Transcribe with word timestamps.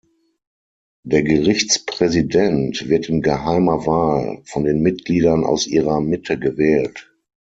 Der 1.05 1.21
Gerichtspräsident 1.21 2.89
wird 2.89 3.07
in 3.07 3.21
geheimer 3.21 3.85
Wahl 3.85 4.41
von 4.45 4.63
den 4.63 4.81
Mitgliedern 4.81 5.43
aus 5.43 5.67
ihrer 5.67 6.01
Mitte 6.01 6.39
gewählt. 6.39 7.13